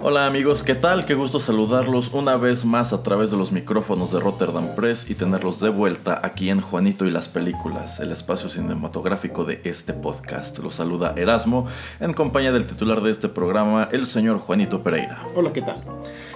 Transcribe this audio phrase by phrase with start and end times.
[0.00, 1.04] Hola amigos, ¿qué tal?
[1.06, 5.16] Qué gusto saludarlos una vez más a través de los micrófonos de Rotterdam Press y
[5.16, 10.56] tenerlos de vuelta aquí en Juanito y las Películas, el espacio cinematográfico de este podcast.
[10.60, 11.66] Los saluda Erasmo
[11.98, 15.26] en compañía del titular de este programa, el señor Juanito Pereira.
[15.34, 15.82] Hola, ¿qué tal?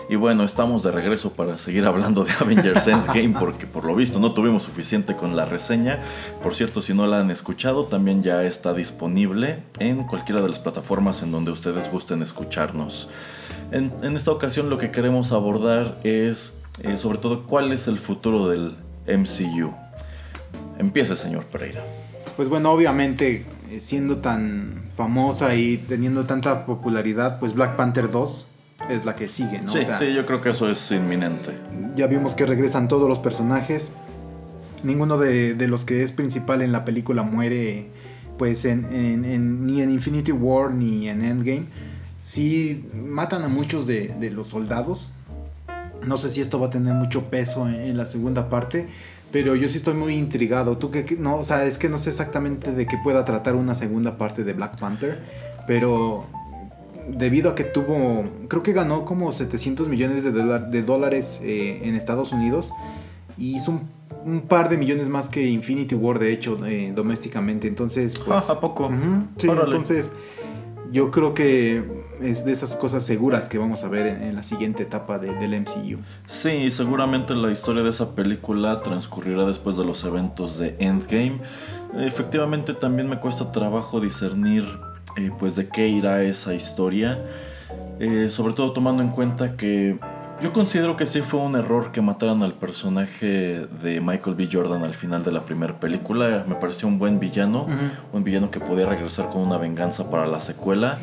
[0.09, 4.19] Y bueno, estamos de regreso para seguir hablando de Avengers Endgame porque por lo visto
[4.19, 6.01] no tuvimos suficiente con la reseña.
[6.43, 10.59] Por cierto, si no la han escuchado, también ya está disponible en cualquiera de las
[10.59, 13.09] plataformas en donde ustedes gusten escucharnos.
[13.73, 17.99] En, en esta ocasión lo que queremos abordar es eh, sobre todo cuál es el
[17.99, 19.73] futuro del MCU.
[20.79, 21.81] Empiece, señor Pereira.
[22.37, 28.47] Pues bueno, obviamente, eh, siendo tan famosa y teniendo tanta popularidad, pues Black Panther 2
[28.91, 29.73] es la que sigue, ¿no?
[29.73, 31.53] Sí, O sea, sí, yo creo que eso es inminente.
[31.95, 33.93] ya vimos que regresan todos los personajes.
[34.83, 37.89] Ninguno de, de los que es principal en la película muere,
[38.39, 41.67] pues, en, en- en- ni en Infinity War ni en Endgame.
[42.23, 45.11] Sí, matan a muchos de, de los soldados.
[46.07, 48.87] No sé si esto va a tener mucho peso en, en la segunda parte,
[49.33, 50.79] pero yo sí estoy muy intrigado.
[50.79, 53.75] Tú que no, o sea, es que no sé exactamente de qué pueda tratar una
[53.75, 55.21] segunda parte de Black Panther,
[55.67, 56.25] pero
[57.09, 61.81] debido a que tuvo, creo que ganó como 700 millones de, dola- de dólares eh,
[61.83, 62.73] en Estados Unidos
[63.37, 63.81] y hizo un,
[64.25, 67.67] un par de millones más que Infinity War, de hecho, eh, domésticamente.
[67.67, 68.49] Entonces, pues...
[68.49, 68.91] Ah, ¿a poco?
[69.37, 70.13] Sí, entonces
[70.93, 71.83] yo creo que
[72.21, 75.55] es de esas cosas seguras que vamos a ver en, la siguiente etapa de- del
[75.55, 75.99] MCU.
[76.27, 81.41] Sí, seguramente la historia de esa película transcurrirá después de los eventos de Endgame.
[81.99, 84.65] Efectivamente también me cuesta trabajo discernir
[85.17, 87.19] eh, pues de qué irá esa historia.
[87.99, 89.99] Eh, sobre todo tomando en cuenta que
[90.43, 94.49] yo considero que sí fue un error que mataran al personaje de Michael B.
[94.51, 96.45] Jordan al final de la primera película.
[96.49, 97.67] Me pareció un buen villano,
[98.13, 100.99] un villano que podía regresar con una venganza para la secuela.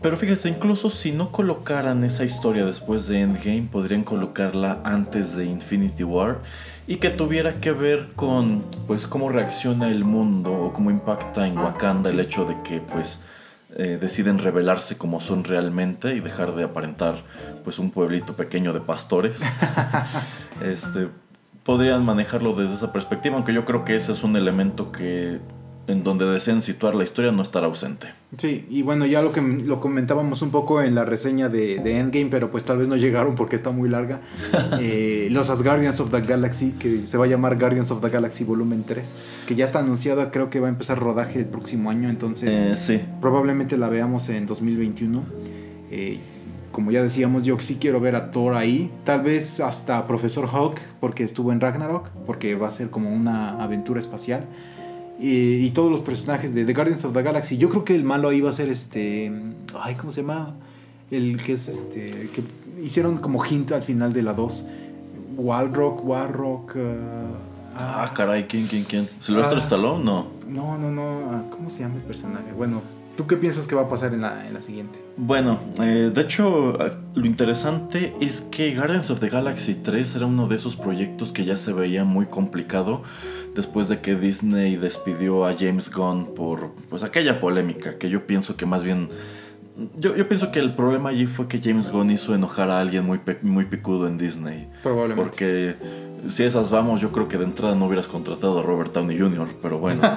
[0.00, 5.44] Pero fíjese, incluso si no colocaran esa historia después de Endgame, podrían colocarla antes de
[5.44, 6.38] Infinity War
[6.86, 11.56] y que tuviera que ver con pues cómo reacciona el mundo o cómo impacta en
[11.58, 13.20] Ah, Wakanda el hecho de que pues
[13.76, 17.16] eh, deciden revelarse como son realmente y dejar de aparentar
[17.64, 19.40] pues un pueblito pequeño de pastores.
[20.62, 21.08] este
[21.64, 25.38] podrían manejarlo desde esa perspectiva, aunque yo creo que ese es un elemento que
[25.86, 28.06] en donde deseen situar la historia no estará ausente.
[28.38, 31.98] Sí, y bueno, ya lo que lo comentábamos un poco en la reseña de, de
[31.98, 34.20] Endgame, pero pues tal vez no llegaron porque está muy larga.
[34.80, 38.44] Eh, los Asgardians of the Galaxy, que se va a llamar Guardians of the Galaxy
[38.44, 42.08] Volumen 3, que ya está anunciada, creo que va a empezar rodaje el próximo año,
[42.10, 43.00] entonces Eh, sí.
[43.20, 45.22] probablemente la veamos en 2021.
[45.90, 46.18] Eh,
[46.74, 50.80] como ya decíamos, yo sí quiero ver a Thor ahí, tal vez hasta Profesor Hulk,
[50.98, 54.44] porque estuvo en Ragnarok, porque va a ser como una aventura espacial.
[55.20, 57.56] Y, y todos los personajes de The Guardians of the Galaxy.
[57.58, 59.30] Yo creo que el malo ahí va a ser este.
[59.80, 60.56] Ay, ¿cómo se llama?
[61.12, 62.28] El que es este.
[62.34, 62.42] Que
[62.82, 64.66] hicieron como hint al final de la 2.
[65.36, 66.74] Walrock, Warrock.
[66.74, 69.08] uh, Ah, caray, ¿quién, quién, quién?
[69.20, 69.60] ¿Sylvester Ah.
[69.60, 70.04] Stallone?
[70.04, 70.26] No.
[70.48, 71.30] No, no, no.
[71.30, 72.52] ah, ¿Cómo se llama el personaje?
[72.56, 72.82] Bueno,
[73.16, 74.98] ¿tú qué piensas que va a pasar en la, en la siguiente?
[75.16, 80.26] Bueno, eh, de hecho, eh, lo interesante es que Guardians of the Galaxy 3 era
[80.26, 83.02] uno de esos proyectos que ya se veía muy complicado
[83.54, 88.56] después de que Disney despidió a James Gunn por pues aquella polémica que yo pienso
[88.56, 89.08] que más bien
[89.96, 93.04] yo, yo pienso que el problema allí fue que James Gunn hizo enojar a alguien
[93.04, 94.68] muy, muy picudo en Disney.
[94.82, 95.22] Probablemente.
[95.22, 95.74] Porque
[96.28, 99.48] si esas vamos, yo creo que de entrada no hubieras contratado a Robert Downey Jr.,
[99.60, 100.02] pero bueno.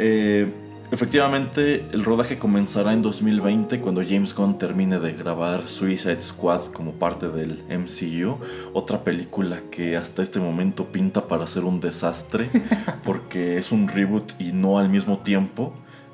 [0.00, 0.52] Eh,
[0.90, 6.92] efectivamente, el rodaje comenzará en 2020 cuando James Gunn termine de grabar Suicide Squad como
[6.92, 8.38] parte del MCU,
[8.72, 12.48] otra película que hasta este momento pinta para ser un desastre
[13.04, 15.72] porque es un reboot y no al mismo tiempo.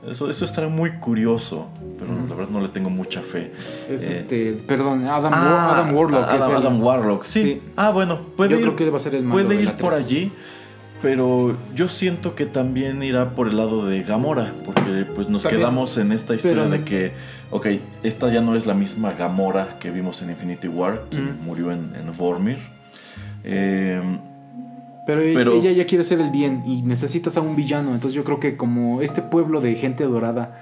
[0.08, 1.68] Eso, eso estará muy curioso,
[1.98, 3.52] pero la verdad no le tengo mucha fe.
[3.88, 5.40] Es Eh, este, perdón, Adam, ah,
[5.70, 6.28] War- Adam Warlock.
[6.34, 7.40] es Adam, el- Adam Warlock, sí.
[7.42, 7.62] Sí.
[7.74, 9.72] Ah, bueno, puede Yo ir, creo que va a ser el malo puede de ir
[9.78, 10.30] por allí,
[11.04, 15.60] pero yo siento que también irá por el lado de Gamora, porque pues nos También.
[15.60, 17.12] quedamos en esta historia Pero de que,
[17.50, 17.66] ok,
[18.02, 21.44] esta ya no es la misma Gamora que vimos en Infinity War, que Mm.
[21.44, 22.56] murió en, en Vormir.
[23.44, 24.00] Eh,
[25.06, 27.92] Pero, e- Pero- ella ya quiere hacer el bien y necesitas a un villano.
[27.94, 30.58] Entonces yo creo que como este pueblo de gente dorada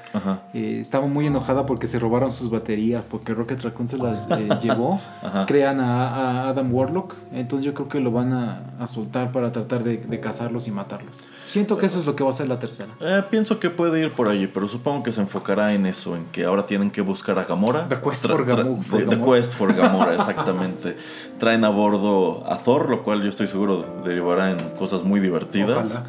[0.52, 4.48] eh, estaba muy enojada porque se robaron sus baterías, porque Rocket Raccoon se las eh,
[4.62, 5.46] llevó, Ajá.
[5.46, 7.14] crean a, a Adam Warlock.
[7.32, 10.70] Entonces yo creo que lo van a, a soltar para tratar de, de cazarlos y
[10.72, 11.24] matarlos.
[11.46, 12.88] Siento que eso es lo que va a ser la tercera.
[13.00, 16.24] Eh, pienso que puede ir por allí, pero supongo que se enfocará en eso, en
[16.26, 17.88] que ahora tienen que buscar a Gamora.
[17.88, 19.36] The Quest for Gamu- for The- The Gamora.
[19.36, 20.96] Quest for Gamora, exactamente.
[21.38, 26.04] Traen a bordo a Thor, lo cual yo estoy seguro derivará en cosas muy divertidas.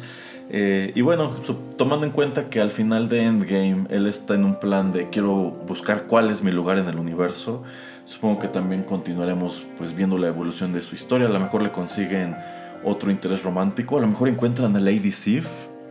[0.50, 1.30] Eh, y bueno,
[1.76, 5.34] tomando en cuenta que al final de Endgame él está en un plan de quiero
[5.66, 7.62] buscar cuál es mi lugar en el universo,
[8.04, 11.26] supongo que también continuaremos pues viendo la evolución de su historia.
[11.26, 12.36] A lo mejor le consiguen
[12.84, 15.46] otro interés romántico, a lo mejor encuentran a Lady Sif.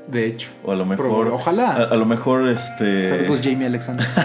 [0.08, 0.50] De hecho.
[0.64, 1.30] O a lo mejor.
[1.30, 1.72] Ojalá.
[1.72, 3.08] A, a lo mejor este.
[3.08, 4.06] Saludos Jamie Alexander.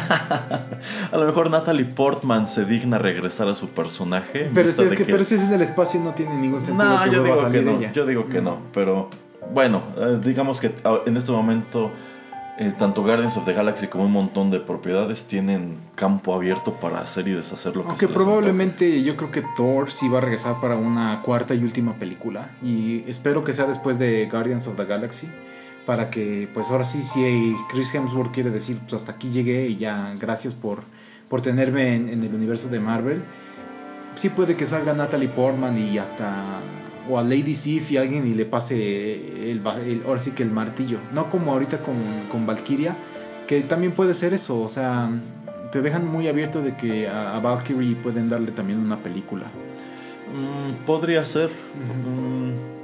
[1.13, 4.51] A lo mejor Natalie Portman se digna regresar a su personaje.
[4.55, 7.03] Pero si, es que, pero si es en el espacio no tiene ningún sentido No,
[7.05, 7.71] que yo a digo que no.
[7.79, 7.93] ella.
[7.93, 8.59] Yo digo que no.
[8.73, 9.09] Pero
[9.53, 11.91] bueno, eh, digamos que ah, en este momento.
[12.59, 16.99] eh, tanto Guardians of the Galaxy como un montón de propiedades tienen campo abierto para
[17.01, 20.19] hacer y deshacer lo que Aunque se les probablemente yo creo que Thor sí va
[20.19, 22.51] a regresar para una cuarta y última película.
[22.63, 25.29] Y espero que sea después de Guardians of the Galaxy.
[25.88, 29.79] Para que, pues ahora sí, si Chris Hemsworth quiere decir, pues hasta aquí llegué y
[29.79, 30.81] ya, gracias por,
[31.31, 33.23] por tenerme en, en el universo de Marvel.
[34.14, 36.61] Sí puede que salga Natalie Portman y hasta.
[37.08, 40.50] O a Lady Sif y alguien y le pase el, el- ahora sí que el
[40.50, 40.99] martillo.
[41.14, 41.96] No como ahorita con,
[42.31, 42.94] con Valkyria,
[43.46, 44.61] que también puede ser eso.
[44.61, 45.08] O sea,
[45.73, 49.46] te dejan muy abierto de que a, a Valkyrie pueden darle también una película.
[50.35, 51.49] Mm, podría ser.
[51.49, 52.78] Mm,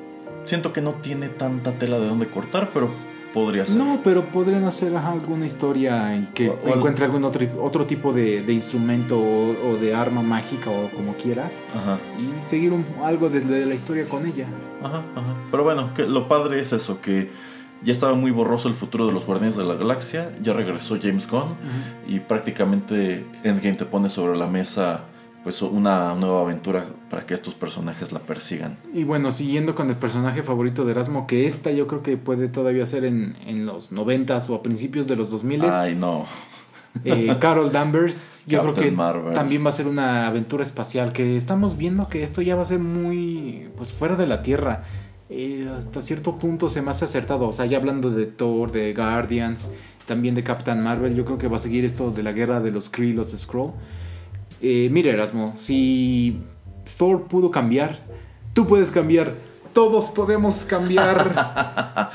[0.44, 2.91] siento que no tiene tanta tela de dónde cortar, pero
[3.32, 3.76] podría ser.
[3.76, 8.12] No, pero podrían hacer ajá, alguna historia y que O- encuentre algún otro, otro tipo
[8.12, 11.61] de, de instrumento o, o de arma mágica o como quieras.
[11.75, 11.99] Ajá.
[12.19, 14.46] Y seguir un- algo desde la historia con ella.
[14.82, 15.35] Ajá, ajá.
[15.50, 17.29] Pero bueno, que lo padre es eso, que
[17.82, 21.29] ya estaba muy borroso el futuro de los Guardianes de la Galaxia, ya regresó James
[21.29, 21.49] Gunn
[22.06, 25.00] y prácticamente Endgame te pone sobre la mesa
[25.44, 28.79] pues una nueva aventura para que estos personajes la persigan.
[28.94, 32.49] Y bueno, siguiendo con el personaje favorito de Erasmo, que esta yo creo que puede
[32.49, 36.25] todavía ser en, en los 90s o a principios de los 2000 Ay, no.
[37.05, 39.35] Eh, Carol Danvers, yo creo que Marvel.
[39.35, 42.67] también va a ser una aventura espacial, que estamos viendo que esto ya va a
[42.67, 44.85] ser muy, pues fuera de la Tierra.
[45.29, 48.94] Eh, hasta cierto punto se me hace acertado, o sea, ya hablando de Thor, de
[48.94, 49.70] Guardians,
[50.06, 52.70] también de Captain Marvel, yo creo que va a seguir esto de la guerra de
[52.70, 53.73] los Kree y los Skrull.
[54.66, 56.40] Eh, mira Erasmo, si
[56.96, 57.99] Thor pudo cambiar,
[58.55, 59.34] tú puedes cambiar,
[59.75, 62.11] todos podemos cambiar.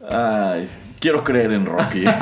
[0.10, 2.04] Ay, quiero creer en Rocky.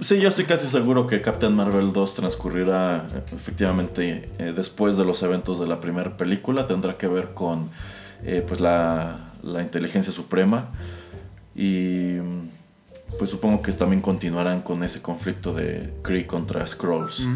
[0.00, 5.22] Sí, yo estoy casi seguro que Captain Marvel 2 transcurrirá efectivamente eh, después de los
[5.22, 6.66] eventos de la primera película.
[6.66, 7.70] Tendrá que ver con
[8.22, 10.68] eh, pues la, la inteligencia suprema.
[11.56, 12.16] Y
[13.18, 17.26] pues supongo que también continuarán con ese conflicto de Kree contra Skrulls.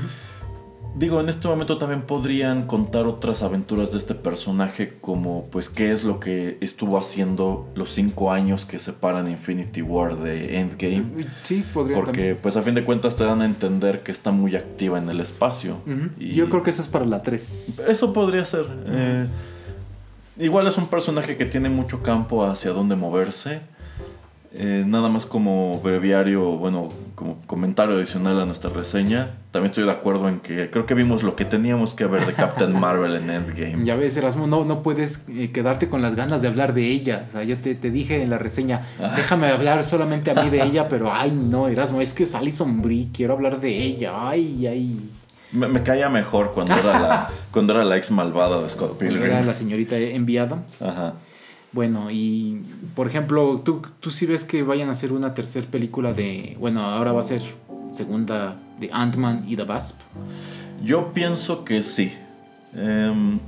[0.98, 5.92] Digo, en este momento también podrían contar otras aventuras de este personaje como pues qué
[5.92, 11.26] es lo que estuvo haciendo los cinco años que separan Infinity War de Endgame.
[11.42, 14.56] sí, podría Porque pues a fin de cuentas te dan a entender que está muy
[14.56, 15.76] activa en el espacio.
[16.18, 17.82] Y Yo creo que esa es para la 3.
[17.88, 18.64] eso podría ser.
[18.86, 19.26] eh,
[20.38, 23.60] igual es un personaje que tiene mucho campo hacia dónde moverse.
[24.58, 29.30] Eh, nada más como breviario, bueno, como comentario adicional a nuestra reseña.
[29.50, 32.32] También estoy de acuerdo en que creo que vimos lo que teníamos que ver de
[32.32, 33.84] Captain Marvel en Endgame.
[33.84, 37.26] Ya ves, Erasmo, no, no puedes eh, quedarte con las ganas de hablar de ella.
[37.28, 38.82] O sea, yo te, te dije en la reseña,
[39.16, 42.80] déjame hablar solamente a mí de ella, pero ay, no, Erasmo, es que es Alison
[42.82, 44.12] Brie, quiero hablar de ella.
[44.28, 45.10] Ay, ay.
[45.52, 49.10] Me, me caía mejor cuando era la, cuando era la ex malvada de Scott Era
[49.10, 49.46] Pilgrim.
[49.46, 50.82] la señorita Envy Adams.
[50.82, 51.14] Ajá.
[51.72, 52.62] Bueno, y
[52.94, 56.56] por ejemplo, ¿tú, tú sí ves que vayan a hacer una tercera película de.
[56.58, 57.42] Bueno, ahora va a ser
[57.92, 60.00] segunda de Ant-Man y The Wasp.
[60.82, 62.12] Yo pienso que sí.
[62.74, 63.38] Em,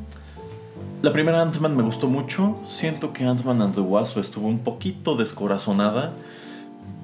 [1.03, 2.57] la primera Ant-Man me gustó mucho.
[2.69, 6.13] Siento que Ant-Man and the Wasp estuvo un poquito descorazonada.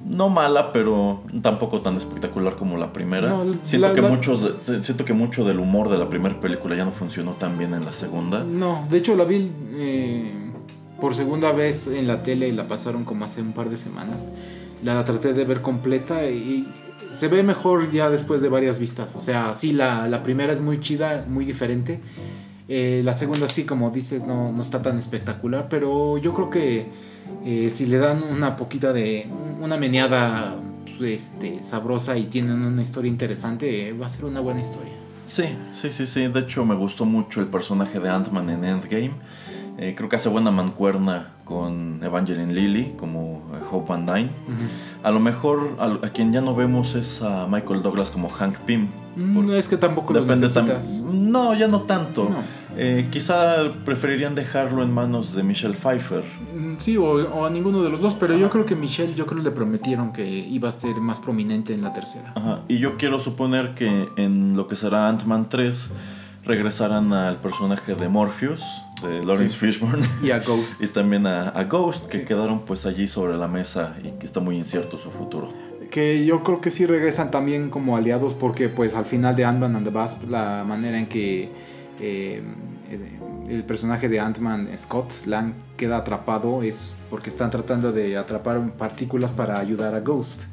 [0.07, 3.27] No mala, pero tampoco tan espectacular como la primera.
[3.29, 4.47] No, siento, la- que la- muchos
[4.83, 7.85] siento que mucho del humor de la primera película ya no funcionó tan bien en
[7.85, 8.43] la segunda.
[8.43, 10.14] No, de hecho la vi eh,
[10.99, 14.29] por segunda vez en la tele y la pasaron como hace un par de semanas.
[14.83, 16.67] la traté de ver completa y
[17.11, 19.15] se ve mejor ya después de varias vistas.
[19.15, 21.99] O sea, sí, la, la primera es muy chida, muy diferente.
[22.67, 26.87] Eh, la segunda sí, como dices, no, no, está tan espectacular, pero yo creo que
[27.45, 29.27] eh, si le dan una poquita de...
[29.61, 30.55] una meneada
[30.97, 34.93] pues, este, sabrosa y tienen una historia interesante, va a ser una buena historia.
[35.27, 36.27] Sí, sí, sí, sí.
[36.27, 39.11] De hecho, me gustó mucho el personaje de Ant-Man en Endgame.
[39.77, 44.29] Eh, creo que hace buena mancuerna con Evangeline Lilly como Hope Van Dyne.
[45.03, 48.87] A lo mejor a, quien ya no vemos es a Michael Douglas como Hank Pym.
[49.15, 51.01] No mm, es que tampoco lo necesitas.
[51.01, 52.29] No, ya no tanto.
[52.77, 56.23] Eh, quizá preferirían dejarlo en manos de Michelle Pfeiffer.
[56.23, 59.39] Mm, sí, o, a ninguno de los dos, pero yo creo que Michelle, yo creo
[59.39, 62.33] que le prometieron que iba a ser más prominente en la tercera.
[62.35, 62.61] Ajá.
[62.67, 65.91] Y yo quiero suponer que en lo que será Ant-Man 3
[66.45, 68.63] regresarán al personaje de Morpheus,
[69.01, 70.05] de Lawrence Fishburne.
[70.23, 70.83] Y a Ghost.
[70.83, 74.55] y también a, Ghost, que quedaron pues allí sobre la mesa y que está muy
[74.55, 75.49] incierto su futuro.
[75.89, 79.75] Que yo creo que sí regresan también como aliados porque pues al final de Ant-Man
[79.75, 81.49] and the Wasp la manera en que
[81.99, 82.43] eh,
[83.47, 89.31] el personaje de Ant-Man, Scott Lang, queda atrapado es porque están tratando de atrapar partículas
[89.31, 90.43] para ayudar a Ghost.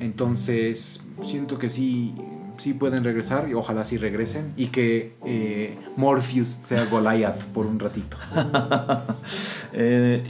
[0.00, 2.14] Entonces siento que sí
[2.58, 7.78] sí pueden regresar y ojalá sí regresen y que eh, Morpheus sea Goliath por un
[7.78, 8.16] ratito.
[9.74, 10.22] Eh,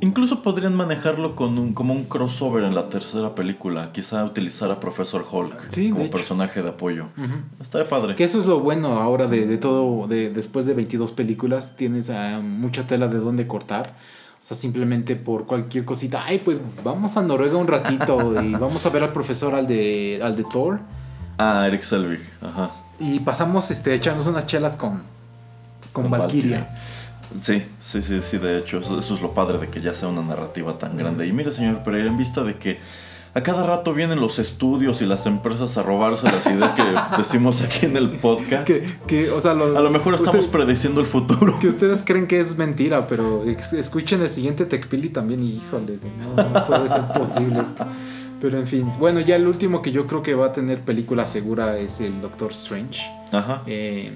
[0.00, 4.80] incluso podrían manejarlo con un, como un crossover en la tercera película, quizá utilizar a
[4.80, 7.06] Professor Hulk como personaje de apoyo.
[7.60, 8.16] Estaría padre.
[8.16, 12.40] Que eso es lo bueno ahora de, todo, de, después de 22 películas, tienes ah,
[12.42, 13.94] mucha tela de dónde cortar.
[14.40, 16.24] O sea, simplemente por cualquier cosita.
[16.26, 20.18] Ay, pues vamos a Noruega un ratito y vamos a ver al profesor al de,
[20.22, 20.80] al de Thor.
[21.42, 22.70] Ah, Eric Selvig, ajá.
[22.98, 25.02] Y pasamos este, echándonos unas chelas con,
[25.90, 26.68] con, Valkyria.
[27.40, 30.20] Sí, sí, sí, sí, de hecho, eso, es lo padre de que ya sea una
[30.20, 31.26] narrativa tan grande.
[31.26, 32.78] Y mire, señor Pereira, en vista de que
[33.32, 36.82] a cada rato vienen los estudios y las empresas a robarse las ideas que
[37.16, 38.68] decimos aquí en el podcast.
[39.06, 41.58] Que, o sea, a lo mejor estamos prediciendo el futuro.
[41.58, 46.00] Que ustedes creen que es mentira, pero escuchen el siguiente TechPili también y híjole,
[46.36, 47.86] no puede ser posible esto.
[48.40, 51.26] Pero en fin, bueno, ya el último que yo creo que va a tener película
[51.26, 53.02] segura es el Doctor Strange.
[53.32, 53.62] Ajá.
[53.66, 54.12] Eh,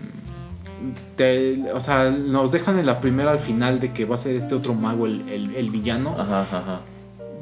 [1.72, 4.54] o sea, nos dejan en la primera al final de que va a ser este
[4.54, 6.14] otro mago el, el villano.
[6.18, 6.80] Ajá, ajá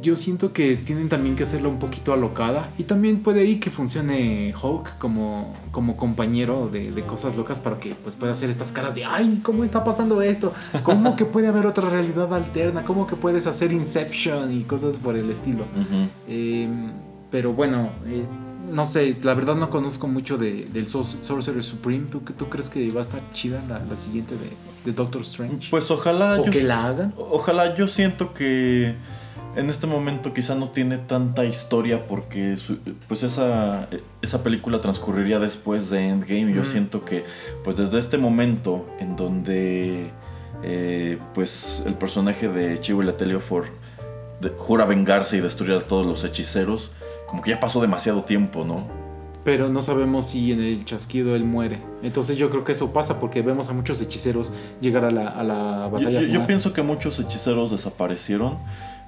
[0.03, 2.71] yo siento que tienen también que hacerlo un poquito alocada.
[2.77, 7.95] Y también puede ir que funcione Hulk como, como compañero de, cosas locas para que
[7.95, 10.53] pues, pueda hacer estas caras de, ay, ¿cómo está pasando esto?
[10.83, 12.85] ¿Cómo que puede haber otra realidad alterna?
[12.85, 15.65] ¿Cómo que puedes hacer Inception y cosas por el estilo?
[16.29, 16.93] Em,
[17.31, 18.25] pero bueno, eh,
[18.71, 22.07] no sé, la verdad no conozco mucho de, del Sorcerer Supreme.
[22.11, 24.35] ¿Tú, ¿Tú crees que va a estar chida la, siguiente
[24.85, 25.69] de, Doctor Strange?
[25.71, 26.41] Pues ojalá.
[26.41, 27.15] O que la hagan.
[27.17, 28.95] Ojalá, yo siento que
[29.55, 32.57] en este momento quizá no tiene tanta historia porque
[33.09, 33.89] pues esa,
[34.23, 37.25] esa película transcurriría después de Endgame y yo siento que
[37.63, 40.11] pues desde este momento en donde
[40.63, 43.67] eh, pues el personaje de Chiwetel Ejiofor
[44.57, 46.91] jura vengarse y destruir a todos los hechiceros
[47.27, 48.87] como que ya pasó demasiado tiempo, ¿no?
[49.45, 51.81] Pero no sabemos si en el chasquido él muere.
[52.03, 55.43] Entonces yo creo que eso pasa porque vemos a muchos hechiceros llegar a la, a
[55.43, 56.41] la batalla final.
[56.41, 58.59] Yo pienso que muchos hechiceros desaparecieron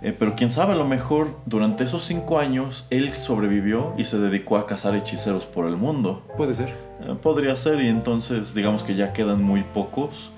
[0.04, 4.18] eh, pero quién sabe, a lo mejor durante esos cinco años él sobrevivió y se
[4.18, 6.26] dedicó a cazar hechiceros por el mundo.
[6.36, 6.68] Puede ser.
[7.00, 10.30] Eh, podría ser y entonces digamos que ya quedan muy pocos.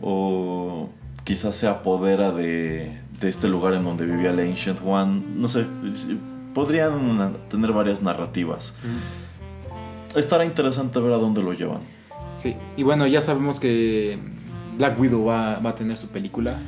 [0.00, 0.88] O
[1.24, 5.22] quizás se apodera de, de, este lugar en donde vivía el Ancient One.
[5.34, 5.66] No sé,
[6.54, 8.74] podrían tener varias narrativas.
[10.14, 11.80] Estará interesante ver a dónde lo llevan.
[12.36, 14.18] Sí, y bueno, ya sabemos que
[14.78, 16.58] Black Widow va, va a tener su película.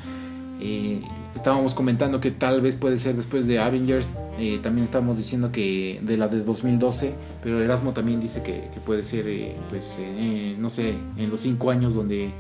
[0.61, 1.01] Eh,
[1.35, 4.11] estábamos comentando que tal vez puede ser después de Avengers.
[4.39, 7.15] Eh, también estábamos diciendo que de la de 2012.
[7.43, 10.01] Pero Erasmo también dice que, puede ser, eh, pues,
[10.59, 12.33] no sé, en los cinco años donde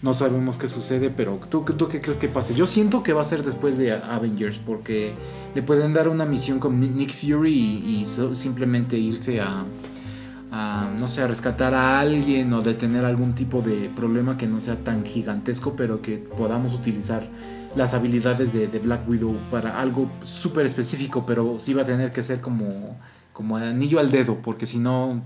[0.00, 1.10] no sabemos qué sucede.
[1.10, 2.54] Pero ¿tú, ¿tú qué crees que pase?
[2.54, 4.58] Yo siento que va a ser después de Avengers.
[4.58, 5.12] Porque
[5.54, 9.64] le pueden dar una misión con Nick Fury y, simplemente irse a,
[10.50, 14.60] a, no sé, a rescatar a alguien o detener algún tipo de problema que no
[14.60, 17.28] sea tan gigantesco, pero que podamos utilizar
[17.78, 22.24] las habilidades de, Black Widow para algo súper específico, pero sí va a tener que
[22.24, 22.98] ser como,
[23.32, 25.22] como anillo al dedo, porque si no,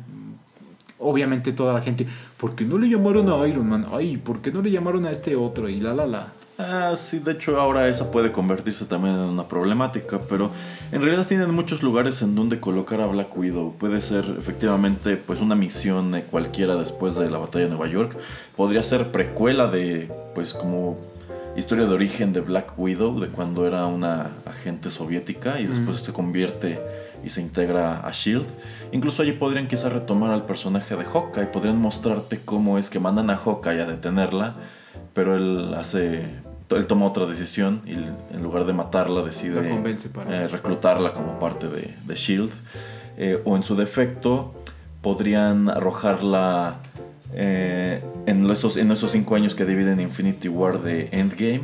[0.98, 2.06] obviamente toda la gente,
[2.36, 3.86] ¿por qué no le llamaron a Iron Man?
[3.90, 5.68] Ay, ¿por qué no le llamaron a este otro?
[5.70, 6.32] Y la la la.
[6.58, 10.50] Ah, sí, de hecho ahora esa puede convertirse también en una problemática, pero
[10.92, 13.74] en realidad tienen muchos lugares en donde colocar a Black Widow.
[13.78, 18.18] Puede ser efectivamente pues una misión cualquiera después de la batalla de Nueva York.
[18.54, 20.98] Podría ser precuela de pues como
[21.56, 26.12] historia de origen de Black Widow, de cuando era una agente soviética y después se
[26.12, 26.80] convierte
[27.24, 28.46] y se integra a Shield.
[28.92, 33.30] Incluso allí podrían quizás retomar al personaje de Hawkeye, podrían mostrarte cómo es que mandan
[33.30, 34.54] a Hawkeye a detenerla,
[35.14, 36.24] pero él hace
[36.76, 41.94] él toma otra decisión y en lugar de matarla decide eh, reclutarla como parte de,
[42.06, 42.52] de Shield.
[43.18, 44.54] Eh, o en su defecto
[45.02, 46.76] podrían arrojarla
[47.34, 51.62] eh, en, esos, en esos cinco años que dividen Infinity War de Endgame.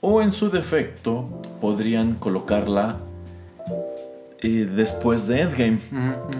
[0.00, 2.98] O en su defecto podrían colocarla
[4.42, 5.78] eh, después de Endgame.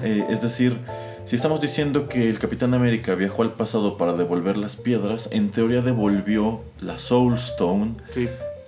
[0.02, 0.78] Eh, es decir,
[1.25, 5.50] si estamos diciendo que el Capitán América viajó al pasado para devolver las piedras, en
[5.50, 7.94] teoría devolvió la Soul Stone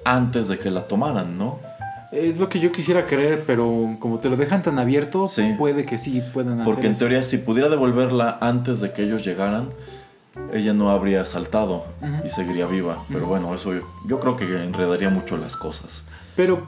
[0.05, 1.61] antes de que la tomaran, ¿no?
[2.11, 5.27] Es lo que yo quisiera creer, pero como te lo dejan tan abierto,
[5.59, 9.25] puede que sí puedan hacer Porque en teoría, si pudiera devolverla antes de que ellos
[9.25, 9.69] llegaran,
[10.53, 11.85] ella no habría saltado
[12.25, 13.05] y seguiría viva.
[13.13, 13.73] Pero bueno, eso
[14.07, 16.05] yo, creo que enredaría mucho las cosas.
[16.35, 16.67] Pero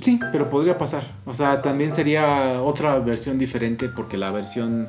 [0.00, 1.04] sí, pero podría pasar.
[1.26, 4.86] O sea, también sería otra versión diferente porque la versión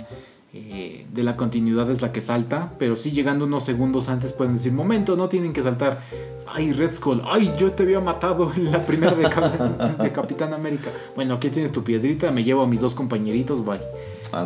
[0.52, 4.56] eh, de la continuidad es la que salta, pero sí llegando unos segundos antes pueden
[4.56, 6.02] decir, momento, no tienen que saltar.
[6.48, 9.24] Ay, Red Skull, ay, yo te había matado en la primera de,
[10.04, 10.90] de Capitán América.
[11.16, 13.80] Bueno, aquí tienes tu piedrita, me llevo a mis dos compañeritos, bye.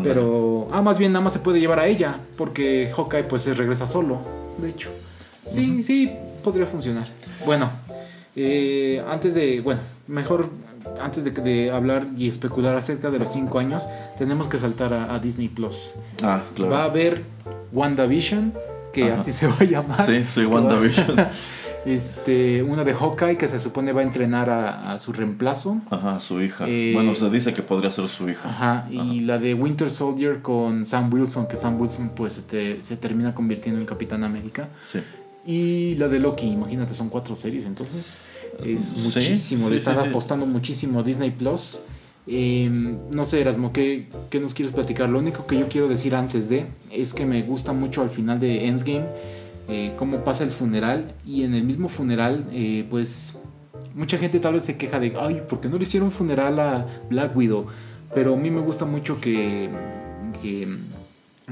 [0.01, 3.53] Pero, ah, más bien nada más se puede llevar a ella, porque Hawkeye pues se
[3.53, 4.19] regresa solo,
[4.57, 4.89] de hecho.
[5.47, 6.11] Sí, sí,
[6.43, 7.07] podría funcionar.
[7.45, 7.69] Bueno,
[8.35, 10.49] eh, antes de, bueno, mejor
[11.01, 13.87] antes de, hablar y especular acerca de los cinco años,
[14.17, 15.95] tenemos que saltar a, Disney Plus.
[16.21, 16.71] Ah, claro.
[16.71, 17.23] Va a haber
[17.71, 18.53] WandaVision,
[18.91, 20.05] que así se va a llamar.
[20.05, 21.15] Sí, soy WandaVision.
[21.85, 25.81] este, una de Hawkeye que se supone va a entrenar a, su reemplazo.
[25.89, 26.65] Ajá, su hija.
[26.67, 28.49] Eh, bueno, se dice que podría ser su hija.
[28.49, 32.97] Ajá, y la de Winter Soldier con Sam Wilson, que Sam Wilson pues se, se
[32.97, 34.69] termina convirtiendo en Capitán América.
[34.85, 34.99] Sí.
[35.45, 38.15] Y la de Loki, imagínate, son cuatro series entonces.
[38.65, 41.81] Es muchísimo, le están apostando muchísimo Disney Plus.
[42.25, 45.09] Em, no sé, Erasmo, ¿qué, ¿qué, nos quieres platicar?
[45.09, 48.39] Lo único que yo quiero decir antes de es que me gusta mucho al final
[48.39, 49.05] de Endgame
[49.69, 53.39] eh, cómo pasa el funeral y en el mismo funeral, eh, pues
[53.95, 56.85] mucha gente tal vez se queja de, ay, ¿por qué no le hicieron funeral a
[57.09, 57.67] Black Widow?
[58.13, 59.69] Pero a mí me gusta mucho que,
[60.41, 60.67] que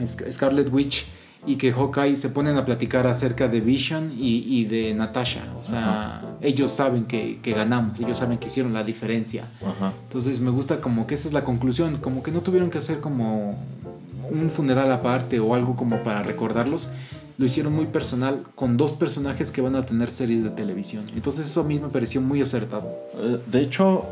[0.05, 1.07] Scarlet Witch
[1.45, 5.43] y que Hawkeye se ponen a platicar acerca de Vision y, de Natasha.
[5.59, 9.45] O sea, ellos saben que, ganamos, ellos saben que hicieron la diferencia.
[10.03, 12.99] Entonces me gusta como que esa es la conclusión, como que no tuvieron que hacer
[12.99, 13.57] como
[14.29, 16.89] un funeral aparte o algo como para recordarlos.
[17.37, 21.05] Lo hicieron muy personal con dos personajes que van a tener series de televisión.
[21.15, 22.93] Entonces eso a mí me pareció muy acertado.
[23.17, 24.05] Eh, de hecho,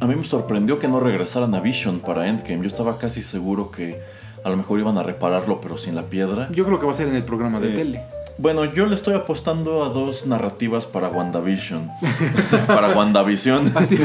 [0.00, 2.62] a mí me sorprendió que no regresaran a Vision para Endgame.
[2.62, 4.00] Yo estaba casi seguro que
[4.44, 6.48] a lo mejor iban a repararlo, pero sin la piedra.
[6.50, 8.02] Yo creo que va a ser en el programa de eh, tele.
[8.38, 11.90] Bueno, yo le estoy apostando a dos narrativas para WandaVision.
[12.66, 13.72] para WandaVision.
[13.76, 13.98] Así,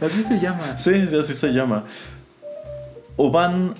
[0.00, 0.78] así se llama.
[0.78, 1.84] Sí, sí, así se llama.
[3.16, 3.74] O van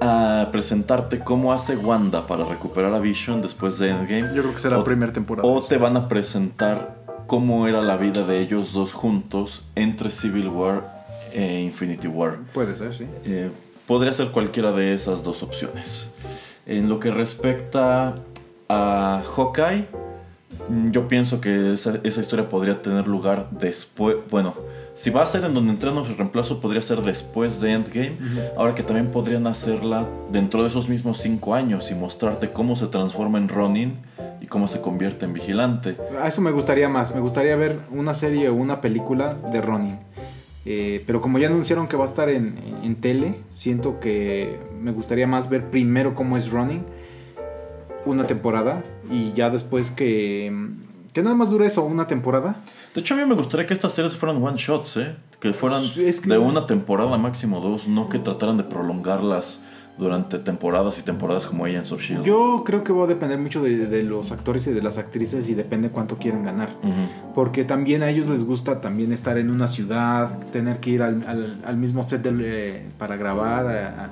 [0.00, 4.34] a presentarte cómo hace Wanda para recuperar a Vision después de Endgame.
[4.34, 5.48] Yo creo que será la primera temporada.
[5.48, 10.48] O te van a presentar cómo era la vida de ellos dos juntos entre Civil
[10.48, 12.38] War e Infinity War.
[12.52, 13.06] Puede ser, sí.
[13.24, 13.50] Eh,
[13.88, 16.10] podría ser cualquiera de esas dos opciones.
[16.66, 18.14] En lo que respecta
[18.68, 19.86] a Hawkeye,
[20.90, 24.16] yo pienso que esa, historia podría tener lugar después.
[24.30, 24.54] Bueno,
[24.92, 28.18] si va a ser en donde entrenos el reemplazo, podría ser después de Endgame.
[28.58, 32.88] Ahora que también podrían hacerla dentro de esos mismos cinco años y mostrarte cómo se
[32.88, 33.96] transforma en Ronin
[34.42, 35.96] y cómo se convierte en vigilante.
[36.22, 37.14] A eso me gustaría más.
[37.14, 40.07] Me gustaría ver una serie o una película de Ronin.
[40.70, 45.26] Eh, pero como ya anunciaron que va a estar en, tele, siento que me gustaría
[45.26, 46.84] más ver primero cómo es Running,
[48.04, 50.52] una temporada, y ya después que...
[51.14, 52.60] Que nada más dure eso, una temporada.
[52.94, 55.16] De hecho, a mí me gustaría que estas series fueran one shots, ¿eh?
[55.40, 59.62] Que fueran de una temporada, máximo dos, no que trataran de prolongarlas
[59.98, 62.24] durante temporadas y temporadas como Agents of Shield.
[62.24, 65.54] Yo creo que va a depender mucho de, los actores y de las actrices y
[65.54, 66.70] depende cuánto quieren ganar.
[67.34, 71.76] Porque también a ellos les gusta también estar en una ciudad, tener que ir al,
[71.76, 72.26] mismo set
[72.96, 74.10] para grabar,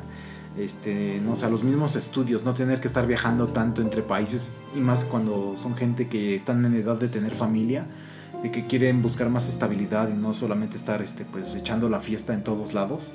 [0.59, 4.53] este, no sé, a los mismos estudios, no tener que estar viajando tanto entre países
[4.75, 7.87] y más cuando son gente que están en edad de tener familia
[8.43, 12.35] de que quieren buscar más estabilidad y no solamente estar este, pues, echando la fiesta
[12.35, 13.13] en todos lados.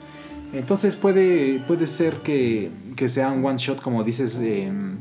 [0.54, 4.40] Entonces puede, puede ser que, que sea un one shot, como dices,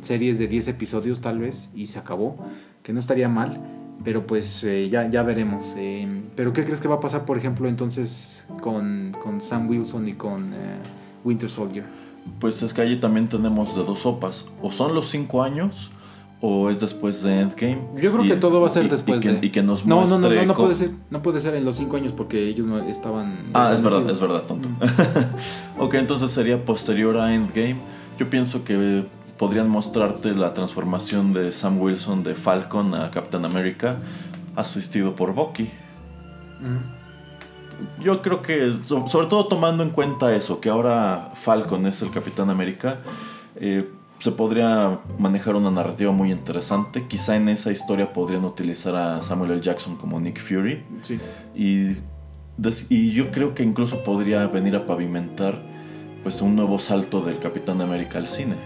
[0.01, 2.37] series de 10 episodios tal vez, y se acabó,
[2.83, 3.61] que no estaría mal,
[4.05, 5.75] pero pues eh, ya, ya veremos.
[5.77, 10.09] Eh, pero ¿qué crees que va a pasar, por ejemplo, entonces con, con Sam Wilson
[10.09, 10.79] y con eh,
[11.25, 11.85] Winter Soldier?
[12.39, 15.91] Pues es que allí también tenemos de dos sopas, o son los 5 años,
[16.43, 17.79] o es después de Endgame.
[17.97, 19.47] Yo creo que todo va a ser después y que, de.
[19.47, 20.91] Y que nos no, muestre no, no, no, no puede ser.
[21.11, 23.51] No puede ser en los cinco años porque ellos no estaban.
[23.55, 24.69] Ah, es verdad, es verdad, tonto.
[25.79, 27.77] ok, entonces sería posterior a Endgame.
[28.19, 29.05] Yo pienso que
[29.39, 33.97] podrían mostrarte la transformación de Sam Wilson de Falcon a Captain America,
[34.57, 35.71] asistido por Bucky.
[38.03, 42.11] Yo creo que, so- sobre todo tomando en cuenta eso, que ahora Falcon es el
[42.11, 42.99] Capitán América,
[43.57, 43.89] eh,
[44.21, 47.07] se podría manejar una narrativa muy interesante.
[47.09, 49.61] Quizá en esa historia podrían utilizar a Samuel L.
[49.61, 50.85] Jackson como Nick Fury.
[51.03, 51.19] Sí.
[51.55, 51.97] Y,
[52.89, 55.59] y yo creo que incluso podría venir a pavimentar
[56.23, 58.57] pues un nuevo salto del Capitán América al cine,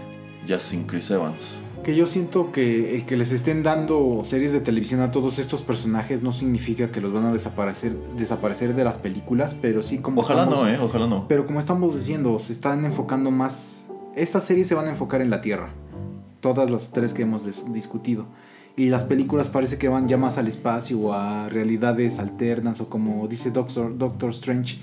[0.45, 1.61] ya sin Chris Evans.
[1.85, 5.61] Que yo siento que el que les estén dando series de televisión a todos estos
[5.61, 10.21] personajes no significa que los van a desaparecer, desaparecer de las películas, pero sí como
[10.21, 10.79] Ojalá estamos- no, ¿eh?
[10.81, 11.27] Ojalá no.
[11.27, 13.84] Pero como estamos diciendo, se están enfocando más.
[14.15, 15.71] Estas series se van a enfocar en la Tierra.
[16.39, 18.27] Todas las tres que hemos dis- discutido.
[18.77, 22.89] Y las películas parece que van ya más al espacio o a realidades alternas o
[22.89, 24.79] como dice Doctor, Doctor Strange,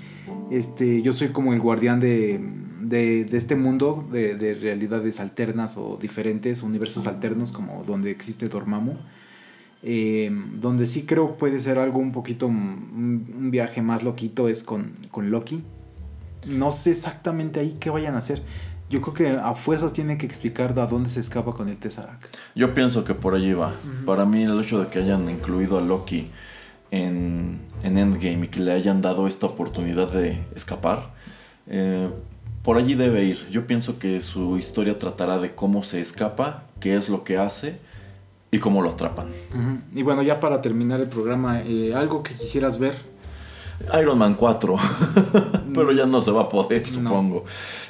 [0.49, 2.41] este, yo soy como el guardián de,
[2.81, 8.93] de, este mundo de, de realidades alternas o diferentes, universos alternos como donde existe Dormammu.
[9.85, 14.63] Eh, donde sí creo puede ser algo un poquito, un, un viaje más loquito es
[14.63, 15.61] con, con Loki.
[16.47, 18.41] No sé exactamente ahí qué vayan a hacer.
[18.93, 22.25] Yo creo que a fuerzas tienen que explicar a dónde se escapa con el Tesseract.
[22.53, 23.73] Yo pienso que por allí va.
[24.05, 26.29] Para mí el hecho de que hayan incluido a Loki
[26.91, 31.11] en, en Endgame y que le hayan dado esta oportunidad de escapar,
[31.65, 32.07] eh,
[32.61, 33.47] por allí debe ir.
[33.49, 37.79] Yo pienso que su historia tratará de cómo se escapa, qué es lo que hace
[38.51, 39.29] y cómo lo atrapan.
[39.95, 42.93] Y bueno, ya para terminar el programa, eh, algo que quisieras ver.
[43.99, 44.75] Iron Man 4,
[45.73, 46.87] pero ya no se va a poder, No.
[47.09, 47.45] supongo.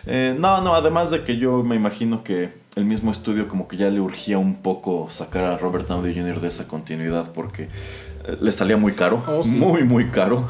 [0.06, 3.78] Eh, no, no, además de que yo me imagino que el mismo estudio como que
[3.78, 6.42] ya le urgía un poco sacar a Robert Downey Jr.
[6.42, 9.58] de esa continuidad porque eh, le salía muy caro, Oh, sí.
[9.60, 10.46] muy, muy caro.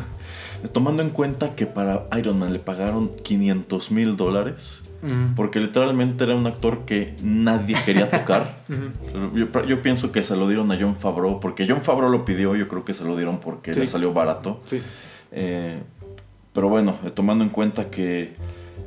[0.64, 4.86] Eh, Tomando en cuenta que para Iron Man le pagaron 500 mil dólares,
[5.36, 8.56] porque literalmente era un actor que nadie quería tocar.
[9.36, 12.56] yo, yo pienso que se lo dieron a John Favreau, porque John Favreau lo pidió,
[12.56, 13.82] yo creo que se lo dieron porque Sí.
[13.82, 14.62] le salió barato.
[14.64, 14.82] Sí.
[15.34, 15.82] Eh,
[16.54, 18.36] pero bueno, eh, tomando en cuenta que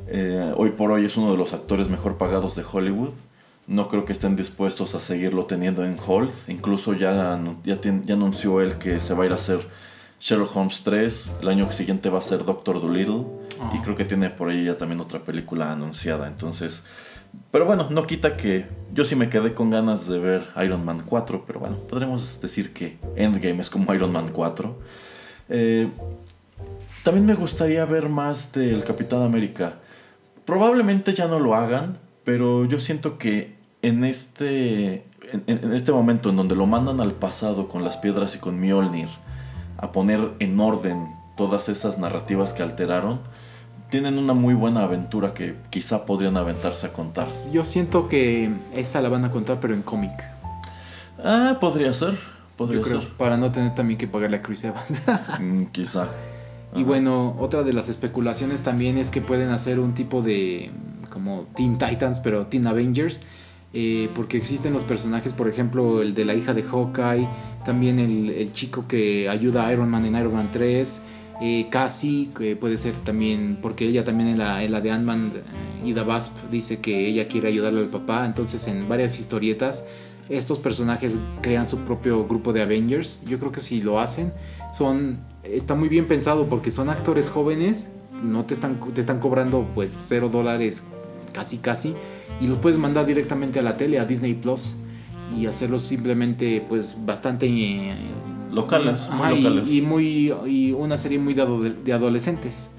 [0.07, 3.13] eh, hoy por hoy es uno de los actores mejor pagados de Hollywood,
[3.67, 6.31] no creo que estén dispuestos a seguirlo teniendo en hold.
[6.47, 9.59] Incluso ya, ya, anunció él que se va a ir a hacer
[10.21, 11.31] Sherlock Holmes 3.
[11.41, 13.25] El año siguiente va a ser Doctor Dolittle.
[13.73, 13.81] Y Ah.
[13.83, 16.27] creo que tiene por ahí ya también otra película anunciada.
[16.27, 16.85] Entonces,
[17.51, 21.03] pero bueno, no quita que yo sí me quedé con ganas de ver Iron Man
[21.05, 21.43] 4.
[21.45, 24.77] Pero bueno, podremos decir que Endgame es como Iron Man 4.
[25.49, 25.89] Eh,
[27.07, 29.75] también me gustaría ver más del Capitán América.
[30.43, 36.31] Probablemente ya no lo hagan, pero yo siento que en este, en, en este momento
[36.31, 39.07] en donde lo mandan al pasado con las piedras y con Mjolnir
[39.77, 43.21] a poner en orden todas esas narrativas que alteraron,
[43.89, 47.29] tienen una muy buena aventura que quizá podrían aventarse a contar.
[47.53, 50.11] Yo siento que esta la van a contar, pero en cómic.
[51.23, 52.19] Ah, podría ser,
[52.57, 53.13] podría Yo creo, ser.
[53.13, 55.03] para no tener también que pagarle a Chris Evans.
[55.39, 56.09] Mm, quizá.
[56.75, 60.71] Y bueno, otra de las especulaciones también es que pueden hacer un tipo de
[61.09, 63.19] como Teen Titans, pero Teen Avengers.
[63.73, 67.27] eh, porque existen los personajes, por ejemplo, el de la hija de Hawkeye,
[67.65, 71.01] también el, el chico que ayuda a Iron Man en Iron Man 3,
[71.41, 75.31] eh, Cassie, que puede ser también, porque ella también en la, en la de Ant-Man,
[75.83, 79.85] eh, Ida Basp, dice que ella quiere ayudarle al papá, entonces en varias historietas
[80.29, 83.19] estos personajes crean su propio grupo de Avengers.
[83.25, 84.33] Yo creo que si lo hacen,
[84.73, 89.67] son está muy bien pensado porque son actores jóvenes, no te están, te están cobrando
[89.73, 90.83] pues cero dólares
[91.33, 91.93] casi casi
[92.41, 94.75] y los puedes mandar directamente a la tele, a Disney Plus
[95.37, 97.95] y hacerlos simplemente pues bastante eh,
[98.57, 99.69] Locales, muy Ajá, locales.
[99.69, 102.69] Y, muy y una serie muy de, ado- de adolescentes.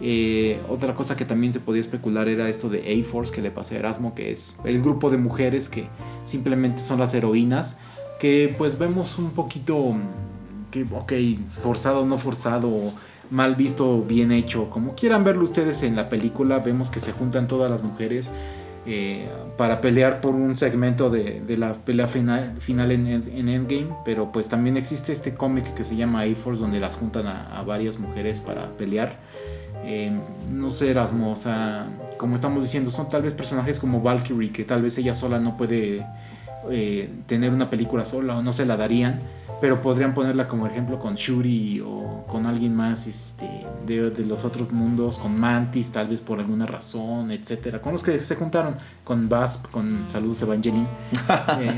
[0.00, 3.76] Eh, otra cosa que también se podía especular era esto de A-Force que le pasé
[3.76, 5.86] a Erasmo, que es el grupo de mujeres que
[6.24, 7.76] simplemente son las heroínas,
[8.20, 9.94] que pues vemos un poquito
[10.70, 11.12] que, ok,
[11.50, 12.92] forzado o no forzado,
[13.30, 17.48] mal visto, bien hecho, como quieran verlo ustedes en la película, vemos que se juntan
[17.48, 18.30] todas las mujeres
[18.86, 23.88] eh, para pelear por un segmento de, de la pelea final, final en, en Endgame,
[24.04, 27.62] pero pues también existe este cómic que se llama A-Force donde las juntan a, a
[27.62, 29.16] varias mujeres para pelear.
[29.84, 30.10] Eh,
[30.50, 34.64] no sé, Erasmo, o sea, como estamos diciendo, son tal vez personajes como Valkyrie, que
[34.64, 36.04] tal vez ella sola no puede
[36.70, 39.20] eh, tener una película sola o no se la darían.
[39.60, 43.48] Pero podrían ponerla como ejemplo con Shuri o con alguien más este,
[43.86, 47.80] de, de los otros mundos, con Mantis, tal vez por alguna razón, etcétera.
[47.80, 50.88] Con los que se juntaron, con Basp, con Saludos Evangeline.
[51.58, 51.74] Eh,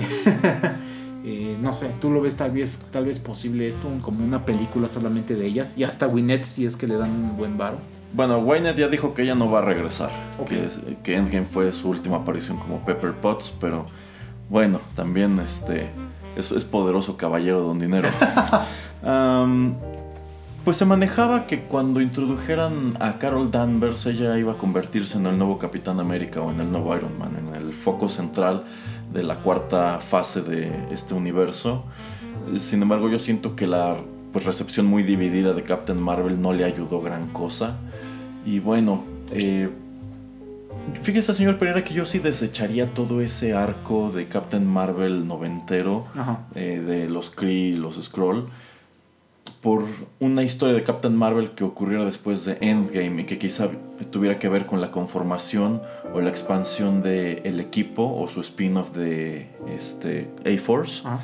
[1.25, 4.89] eh, no sé, tú lo ves tal vez, tal vez posible esto como una película
[4.89, 7.79] solamente de ellas y hasta Winnet si es que le dan un buen varo.
[8.13, 10.11] Bueno, Wynette ya dijo que ella no va a regresar,
[10.49, 10.69] que,
[11.03, 13.85] que Endgame fue su última aparición como Pepper Potts, pero
[14.49, 15.91] bueno, también este
[16.39, 18.09] es, es poderoso caballero don dinero.
[20.69, 25.39] Pues se manejaba que cuando introdujeran a Carol Danvers ella iba a convertirse en el
[25.39, 28.65] nuevo Capitán América o en el nuevo Iron Man, en el foco central
[29.11, 31.85] de la cuarta fase de este universo.
[32.57, 33.97] Sin embargo, yo siento que la
[34.31, 37.79] pues, recepción muy dividida de Captain Marvel no le ayudó gran cosa.
[38.45, 39.71] Y bueno, eh,
[41.03, 46.07] fíjese señor Pereira que yo sí desecharía todo ese arco de Captain Marvel noventero,
[46.55, 48.47] eh, de los Kree, los Skrull,
[49.61, 49.85] por
[50.21, 53.71] una historia de Captain Marvel que ocurriera después de Endgame y que quizá
[54.11, 55.83] tuviera que ver con la conformación
[56.15, 61.07] o la expansión del el equipo o su spin-off de este, A-Force.
[61.07, 61.21] Ajá.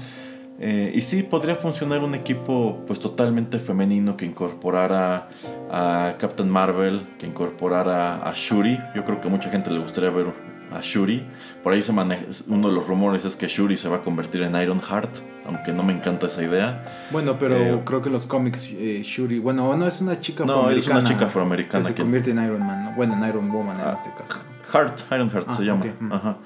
[0.61, 5.29] Eh, y sí, podría funcionar un equipo pues totalmente femenino que incorporara
[5.71, 8.79] a Captain Marvel, que incorporara a Shuri.
[8.95, 10.27] Yo creo que a mucha gente le gustaría ver
[10.73, 11.27] a Shuri.
[11.63, 14.43] Por ahí se maneja, uno de los rumores es que Shuri se va a convertir
[14.43, 15.11] en Iron Heart,
[15.45, 16.85] aunque no me encanta esa idea.
[17.11, 20.53] Bueno, pero Eh, creo que los cómics eh, Shuri, bueno, no es una chica No,
[20.71, 20.99] es afroamericana.
[21.01, 22.93] una chica afroamericana que se que- convierte en Iron Man, ¿no?
[22.93, 24.39] Bueno, en Iron Woman en Ah, este caso.
[24.73, 25.81] Heart, Iron Heart Ah, se llama.
[25.85, 26.13] ok, mm.
[26.13, 26.37] Ajá.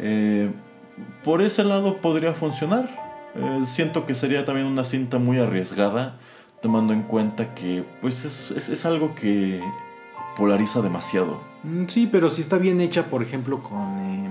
[0.00, 0.50] Eh,
[1.24, 3.07] por ese lado podría funcionar.
[3.38, 6.18] Eh, siento que sería también una cinta muy arriesgada,
[6.60, 9.60] tomando en cuenta que pues es, es- es algo que
[10.36, 11.40] polariza demasiado.
[11.64, 14.28] Mm, Sí, pero si está bien hecha, por ejemplo, con eh,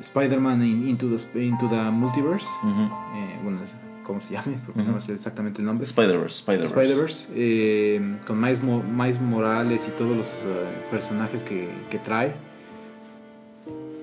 [0.00, 2.46] Spider-Man in- into, the, into the Multiverse.
[2.64, 3.58] Eh, bueno,
[4.02, 4.58] ¿cómo se llame?
[4.66, 4.94] Porque no Ujú.
[4.94, 5.84] me sé exactamente el nombre.
[5.86, 7.32] Spider-Verse, Spider-Verse.
[7.34, 10.42] Eh, con Miles, Mo- Miles Morales y todos los
[10.90, 12.34] personajes que, que trae.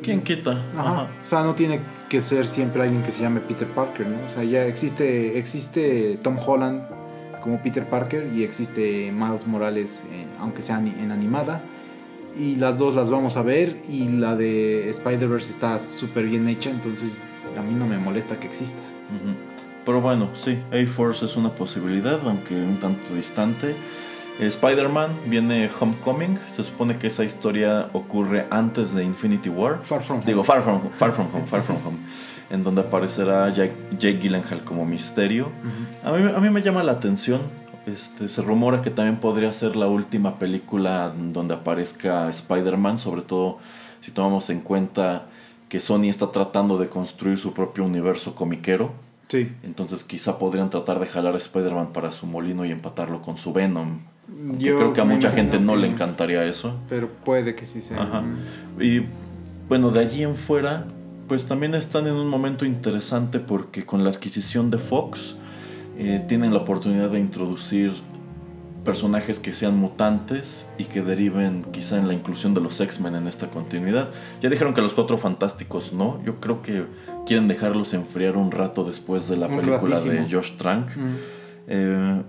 [0.02, 0.52] ¿Quién quita?
[0.76, 0.92] Ajá.
[0.92, 1.02] Ajá.
[1.22, 4.26] O sea, no tiene que ser siempre alguien que se llame Peter Parker, ¿no?
[4.26, 6.84] O sea, ya existe, existe Tom Holland
[7.42, 11.64] como Peter Parker y existe Miles Morales, eh, aunque sea en animada.
[12.38, 16.70] Y las dos las vamos a ver y la de Spider-Verse está súper bien hecha,
[16.70, 17.12] entonces
[17.58, 18.82] a mí no me molesta que exista.
[18.82, 19.36] Ujú.
[19.86, 23.76] Pero bueno, sí, A-Force es una posibilidad, aunque un tanto distante.
[24.42, 26.40] Eh, Spider-Man viene Homecoming.
[26.52, 29.84] Se supone que esa historia ocurre antes de Infinity War.
[29.84, 30.26] Far From Home.
[30.26, 31.98] Digo, Far From, far from Home, Far From Home.
[32.50, 35.50] En donde aparecerá Jake, Jake Gyllenhaal como misterio.
[36.04, 37.40] A mí, a mí me llama la atención.
[37.86, 43.60] Este, se rumora que también podría ser la última película donde aparezca Spider-Man, sobre todo
[44.02, 45.28] si tomamos en cuenta
[45.70, 48.92] que Sony está tratando de construir su propio universo comiquero.
[49.30, 49.50] Sí.
[49.64, 53.54] Entonces quizá podrían tratar de jalar a Spider-Man para su molino y empatarlo con su
[53.54, 54.00] Venom.
[54.58, 56.78] Yo creo que a mucha gente no que- le encantaría eso.
[56.88, 58.02] Pero puede que sí sea.
[58.02, 58.24] Ajá.
[58.80, 59.02] Y
[59.68, 60.86] bueno, de allí en fuera,
[61.28, 65.36] pues también están en un momento interesante porque con la adquisición de Fox
[65.98, 67.92] eh, tienen la oportunidad de introducir
[68.84, 73.28] personajes que sean mutantes y que deriven quizá en la inclusión de los X-Men en
[73.28, 74.10] esta continuidad.
[74.42, 76.86] Ya dijeron que los Cuatro Fantásticos no, yo creo que
[77.28, 80.28] quieren dejarlos enfriar un rato después de la Un película de.
[80.32, 80.96] Josh Trank.
[80.98, 81.16] Mm.
[81.68, 82.22] Eh,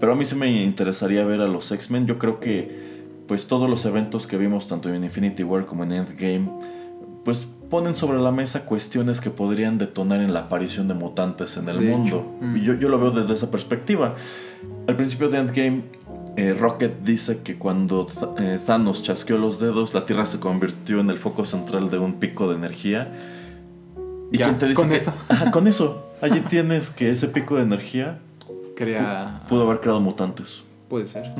[0.00, 2.06] pero a mí sí me interesaría ver a los X-Men.
[2.06, 2.90] Yo creo que
[3.28, 6.50] pues todos los eventos que vimos tanto en Infinity War como en Endgame
[7.24, 11.68] pues ponen sobre la mesa cuestiones que podrían detonar en la aparición de mutantes en
[11.68, 12.36] el De mundo.
[12.40, 12.56] mm.
[12.56, 14.14] Y yo, yo lo veo desde esa perspectiva.
[14.88, 15.82] Al principio de Endgame
[16.36, 18.08] eh, Rocket dice que cuando
[18.38, 22.14] eh, Thanos chasqueó los dedos, la Tierra se convirtió en el foco central de un
[22.14, 23.12] pico de energía.
[24.32, 25.12] ¿Y Ya, quién te dice con que- eso.
[25.28, 26.06] Ajá, con eso.
[26.22, 28.18] Allí tienes que ese pico de energía
[28.84, 29.40] Crea.
[29.48, 30.62] pudo haber creado mutantes.
[30.88, 31.32] Puede ser.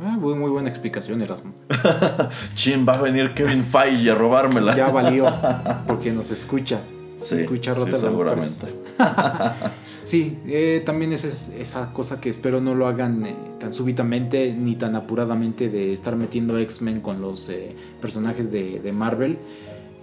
[0.00, 1.52] Ah, muy, muy buena explicación, Erasmo.
[2.54, 4.74] Chin, va a venir Kevin Feige a robármela.
[4.76, 5.26] Ya valió.
[5.86, 6.80] Porque nos escucha.
[7.18, 8.66] Sí, escucha sí, Rotterdam seguramente.
[10.02, 14.52] Sí, eh, también es, es- esa cosa que espero no lo hagan eh, tan súbitamente
[14.52, 19.38] ni tan apuradamente de estar metiendo X-Men con los eh, personajes de, de Marvel.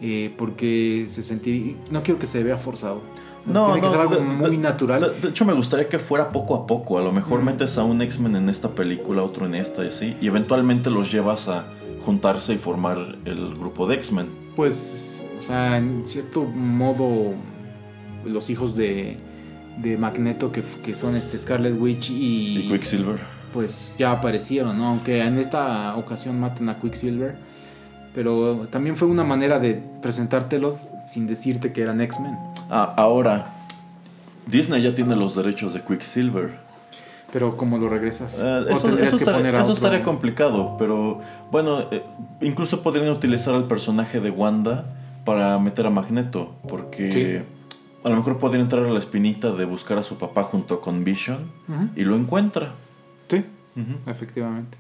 [0.02, 3.02] eh, porque se sentí no quiero que se vea forzado.
[3.46, 5.02] No, Tiene que no, ser algo de- muy de- natural.
[5.02, 6.98] De, de hecho, me gustaría que fuera poco a poco.
[6.98, 7.46] A lo mejor Mm.
[7.46, 10.18] metes a un X-Men en esta película, otro en esta y así.
[10.22, 11.64] Y eventualmente los llevas a
[12.06, 14.28] juntarse y formar el grupo de X-Men.
[14.56, 17.34] Pues, o sea, en cierto modo,
[18.26, 19.18] los hijos de,
[19.78, 23.18] de Magneto, que, que son este Scarlet Witch y, Y Quicksilver.
[23.54, 24.88] pues ya aparecieron, ¿no?
[24.88, 27.36] Aunque en esta ocasión matan a Quicksilver.
[28.20, 32.38] Pero también fue una manera de presentártelos sin decirte que eran X-Men.
[32.70, 33.54] Ah, ahora,
[34.46, 36.58] Disney ya tiene los derechos de Quicksilver.
[37.32, 38.38] Pero ¿cómo lo regresas?
[38.40, 42.04] Eh, ¿O eso eso que estaría, eso estaría complicado, pero bueno, eh,
[42.42, 44.84] incluso podrían utilizar al personaje de Wanda
[45.24, 47.42] para meter a Magneto, porque Sí.
[48.04, 51.06] a lo mejor podría entrar a la espinita de buscar a su papá junto con
[51.06, 51.50] Vision
[51.96, 52.74] y lo encuentra.
[53.30, 53.46] Sí,
[53.78, 54.12] Ujú.
[54.12, 54.78] efectivamente.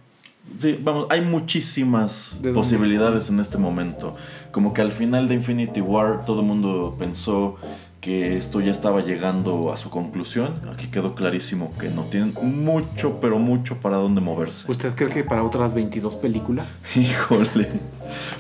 [0.58, 4.16] Sí, vamos, hay muchísimas posibilidades en este momento.
[4.52, 7.56] Como que al final de Infinity War todo el mundo pensó
[8.02, 10.54] que esto ya estaba llegando a su conclusión.
[10.74, 14.72] Aquí quedó clarísimo que no tienen mucho, pero mucho para dónde moverse.
[14.72, 16.66] ¿Usted cree que para otras 22 películas?
[16.96, 17.68] Híjole.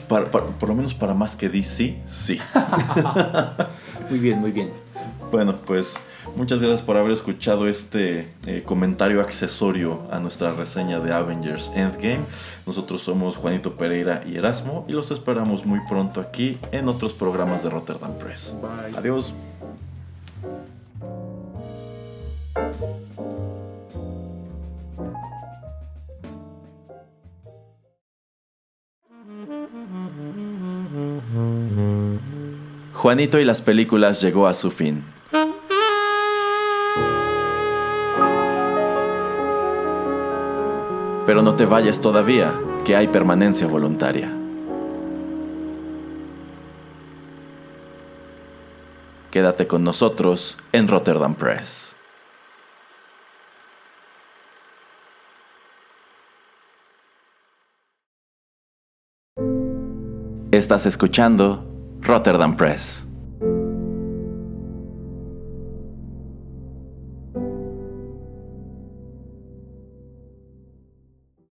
[0.07, 2.39] Para- para- por lo menos para más que DC, sí.
[4.09, 4.71] Muy bien, muy bien.
[5.31, 5.95] Bueno, pues
[6.35, 12.21] muchas gracias por haber escuchado este eh, comentario accesorio a nuestra reseña de Avengers Endgame.
[12.65, 17.63] Nosotros somos Juanito Pereira y Erasmo y los esperamos muy pronto aquí en otros programas
[17.63, 18.55] de Rotterdam Press.
[18.61, 18.97] Bye.
[18.97, 19.33] Adiós.
[32.93, 35.03] Juanito y las películas llegó a su fin.
[41.29, 44.31] Pero no te vayas todavía, que hay permanencia voluntaria.
[49.29, 51.95] Quédate con nosotros en Rotterdam Press.
[60.49, 61.63] Estás escuchando
[62.01, 63.05] Rotterdam Press.